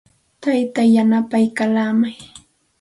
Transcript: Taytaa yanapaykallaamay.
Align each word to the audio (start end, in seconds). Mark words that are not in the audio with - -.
Taytaa 0.43 0.87
yanapaykallaamay. 0.95 2.13